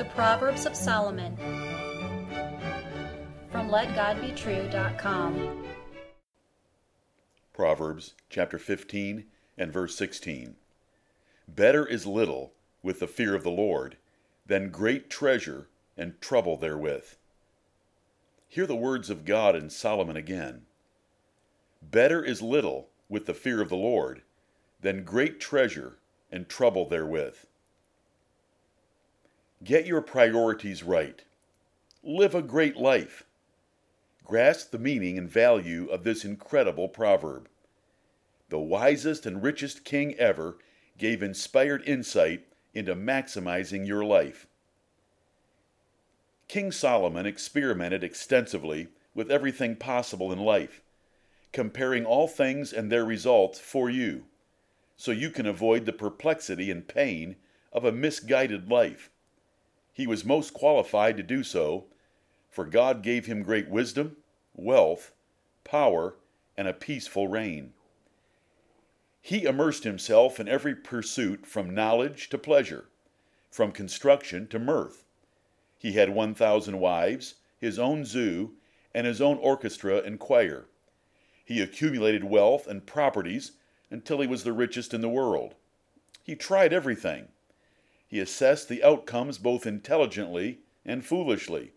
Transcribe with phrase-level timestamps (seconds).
[0.00, 1.36] The Proverbs of Solomon
[3.52, 5.66] from LetGodBetrue.com.
[7.52, 9.26] Proverbs chapter 15
[9.58, 10.56] and verse 16.
[11.46, 13.98] Better is little with the fear of the Lord
[14.46, 15.68] than great treasure
[15.98, 17.16] and trouble therewith.
[18.48, 20.62] Hear the words of God in Solomon again.
[21.82, 24.22] Better is little with the fear of the Lord
[24.80, 25.98] than great treasure
[26.32, 27.36] and trouble therewith.
[29.62, 31.22] Get your priorities right.
[32.02, 33.24] Live a great life.
[34.24, 37.46] Grasp the meaning and value of this incredible proverb.
[38.48, 40.56] The wisest and richest king ever
[40.96, 44.46] gave inspired insight into maximizing your life.
[46.48, 50.80] King Solomon experimented extensively with everything possible in life,
[51.52, 54.24] comparing all things and their results for you,
[54.96, 57.36] so you can avoid the perplexity and pain
[57.72, 59.10] of a misguided life.
[60.00, 61.84] He was most qualified to do so,
[62.48, 64.16] for God gave him great wisdom,
[64.54, 65.12] wealth,
[65.62, 66.16] power,
[66.56, 67.74] and a peaceful reign.
[69.20, 72.88] He immersed himself in every pursuit from knowledge to pleasure,
[73.50, 75.04] from construction to mirth.
[75.76, 78.54] He had 1,000 wives, his own zoo,
[78.94, 80.64] and his own orchestra and choir.
[81.44, 83.52] He accumulated wealth and properties
[83.90, 85.56] until he was the richest in the world.
[86.22, 87.28] He tried everything
[88.10, 91.70] he assessed the outcomes both intelligently and foolishly.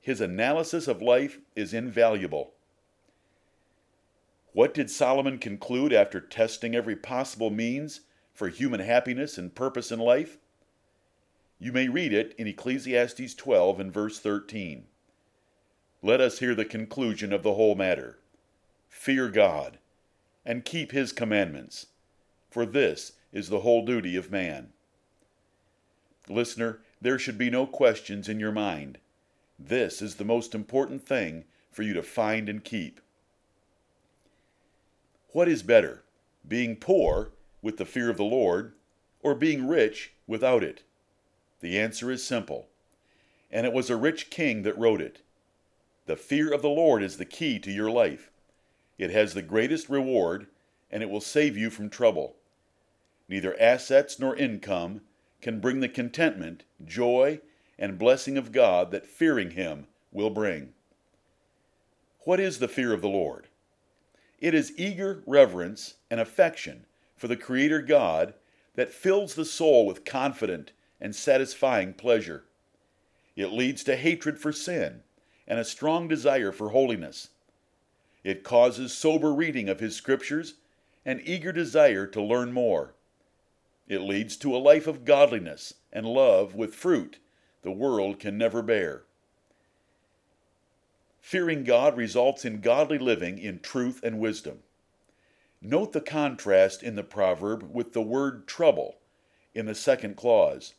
[0.00, 2.54] His analysis of life is invaluable.
[4.54, 8.00] What did Solomon conclude after testing every possible means
[8.32, 10.38] for human happiness and purpose in life?
[11.58, 14.86] You may read it in Ecclesiastes 12 and verse 13.
[16.02, 18.18] Let us hear the conclusion of the whole matter.
[18.88, 19.78] Fear God,
[20.46, 21.88] and keep his commandments,
[22.50, 24.72] for this is the whole duty of man.
[26.30, 28.98] Listener, there should be no questions in your mind.
[29.58, 33.00] This is the most important thing for you to find and keep.
[35.32, 36.02] What is better,
[36.46, 37.30] being poor
[37.62, 38.72] with the fear of the Lord,
[39.22, 40.82] or being rich without it?
[41.60, 42.68] The answer is simple.
[43.50, 45.22] And it was a rich king that wrote it.
[46.06, 48.30] The fear of the Lord is the key to your life.
[48.98, 50.46] It has the greatest reward,
[50.90, 52.36] and it will save you from trouble.
[53.28, 55.02] Neither assets nor income
[55.40, 57.40] can bring the contentment, joy,
[57.78, 60.74] and blessing of God that fearing Him will bring.
[62.20, 63.48] What is the fear of the Lord?
[64.38, 66.86] It is eager reverence and affection
[67.16, 68.34] for the Creator God
[68.74, 72.44] that fills the soul with confident and satisfying pleasure.
[73.36, 75.02] It leads to hatred for sin
[75.46, 77.28] and a strong desire for holiness.
[78.22, 80.54] It causes sober reading of His Scriptures
[81.04, 82.94] and eager desire to learn more.
[83.90, 87.18] It leads to a life of godliness and love with fruit
[87.62, 89.02] the world can never bear.
[91.20, 94.60] Fearing God results in godly living in truth and wisdom.
[95.60, 98.98] Note the contrast in the proverb with the word trouble
[99.56, 100.74] in the second clause.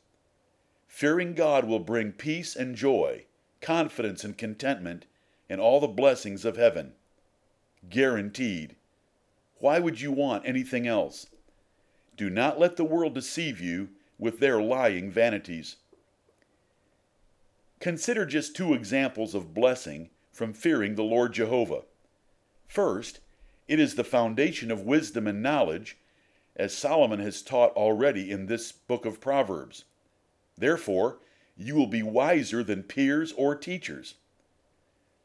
[0.87, 3.25] Fearing God will bring peace and joy,
[3.59, 5.05] confidence and contentment,
[5.49, 6.93] and all the blessings of heaven.
[7.89, 8.77] Guaranteed.
[9.57, 11.27] Why would you want anything else?
[12.21, 13.89] Do not let the world deceive you
[14.19, 15.77] with their lying vanities.
[17.79, 21.81] Consider just two examples of blessing from fearing the Lord Jehovah.
[22.67, 23.21] First,
[23.67, 25.97] it is the foundation of wisdom and knowledge,
[26.55, 29.85] as Solomon has taught already in this book of Proverbs.
[30.55, 31.17] Therefore,
[31.57, 34.13] you will be wiser than peers or teachers.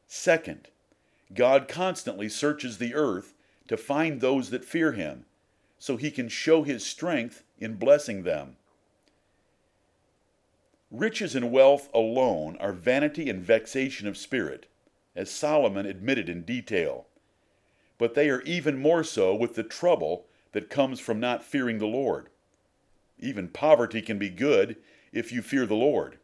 [0.07, 0.69] Second,
[1.31, 3.35] God constantly searches the earth
[3.67, 5.26] to find those that fear him
[5.79, 8.55] so he can show his strength in blessing them.
[10.89, 14.67] Riches and wealth alone are vanity and vexation of spirit,
[15.15, 17.07] as Solomon admitted in detail.
[17.97, 21.87] But they are even more so with the trouble that comes from not fearing the
[21.87, 22.29] Lord.
[23.19, 24.77] Even poverty can be good
[25.11, 26.19] if you fear the Lord.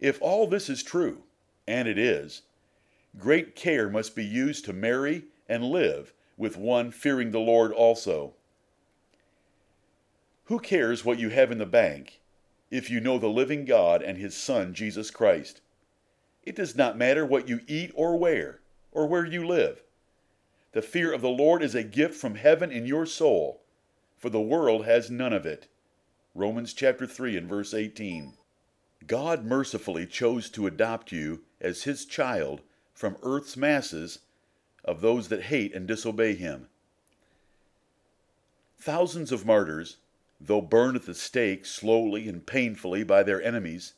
[0.00, 1.22] If all this is true,
[1.66, 2.42] and it is,
[3.18, 8.34] great care must be used to marry and live with one fearing the Lord also.
[10.48, 12.22] Who cares what you have in the bank
[12.70, 15.60] if you know the living God and His Son, Jesus Christ?
[16.42, 18.60] It does not matter what you eat or wear,
[18.90, 19.82] or where you live.
[20.72, 23.60] The fear of the Lord is a gift from heaven in your soul,
[24.16, 25.68] for the world has none of it.
[26.34, 28.32] Romans chapter 3 and verse 18.
[29.06, 32.62] God mercifully chose to adopt you as His child
[32.94, 34.20] from earth's masses
[34.82, 36.68] of those that hate and disobey Him.
[38.78, 39.98] Thousands of martyrs
[40.40, 43.94] though burned at the stake slowly and painfully by their enemies,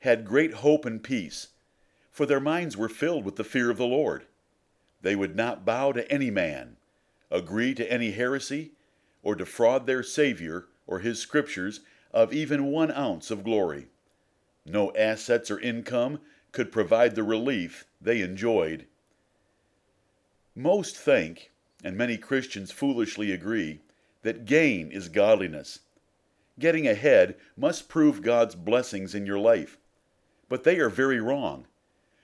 [0.00, 1.48] had great hope and peace,
[2.10, 4.26] for their minds were filled with the fear of the Lord.
[5.02, 6.76] They would not bow to any man,
[7.30, 8.72] agree to any heresy,
[9.22, 11.80] or defraud their Savior or his Scriptures
[12.12, 13.88] of even one ounce of glory.
[14.66, 16.20] No assets or income
[16.52, 18.86] could provide the relief they enjoyed.
[20.54, 21.52] Most think,
[21.84, 23.80] and many Christians foolishly agree,
[24.22, 25.80] that gain is godliness.
[26.58, 29.78] Getting ahead must prove God's blessings in your life.
[30.48, 31.66] But they are very wrong.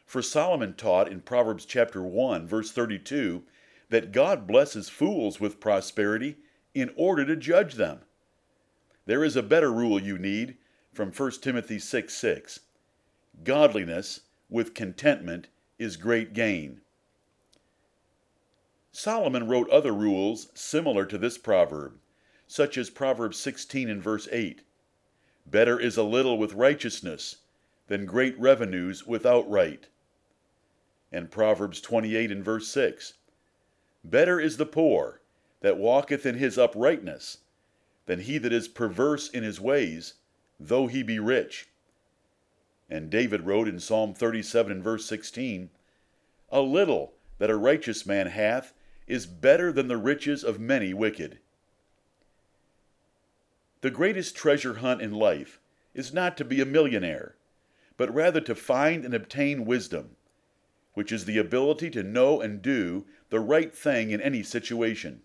[0.04, 3.42] For Solomon taught in Proverbs chapter 1 verse 32
[3.88, 6.36] that God blesses fools with prosperity
[6.74, 8.00] in order to judge them.
[9.06, 10.56] There is a better rule you need
[10.92, 12.60] from 1 Timothy 6 6.
[13.44, 15.48] Godliness with contentment
[15.78, 16.80] is great gain.
[18.98, 21.98] Solomon wrote other rules similar to this proverb,
[22.46, 24.62] such as Proverbs 16 and verse 8.
[25.44, 27.36] Better is a little with righteousness
[27.88, 29.86] than great revenues without right.
[31.12, 33.18] And Proverbs 28 and verse 6.
[34.02, 35.20] Better is the poor
[35.60, 37.40] that walketh in his uprightness
[38.06, 40.14] than he that is perverse in his ways,
[40.58, 41.68] though he be rich.
[42.88, 45.68] And David wrote in Psalm 37 and verse 16,
[46.50, 48.72] A little that a righteous man hath
[49.06, 51.38] is better than the riches of many wicked.
[53.80, 55.60] The greatest treasure hunt in life
[55.94, 57.36] is not to be a millionaire,
[57.96, 60.16] but rather to find and obtain wisdom,
[60.94, 65.22] which is the ability to know and do the right thing in any situation.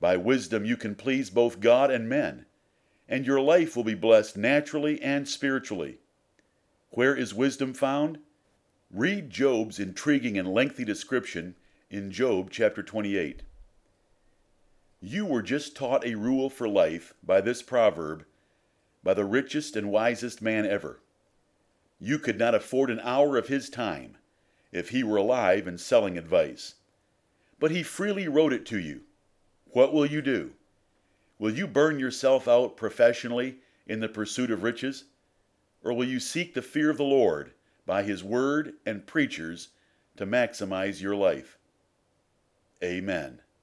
[0.00, 2.46] By wisdom you can please both God and men,
[3.08, 5.98] and your life will be blessed naturally and spiritually.
[6.90, 8.18] Where is wisdom found?
[8.90, 11.54] Read Job's intriguing and lengthy description
[11.90, 13.42] in Job chapter 28.
[15.00, 18.24] You were just taught a rule for life by this proverb
[19.02, 21.00] by the richest and wisest man ever.
[22.00, 24.16] You could not afford an hour of his time
[24.72, 26.76] if he were alive and selling advice.
[27.60, 29.02] But he freely wrote it to you.
[29.66, 30.52] What will you do?
[31.38, 35.04] Will you burn yourself out professionally in the pursuit of riches?
[35.82, 37.52] Or will you seek the fear of the Lord
[37.84, 39.68] by his word and preachers
[40.16, 41.58] to maximize your life?
[42.84, 43.40] Amen.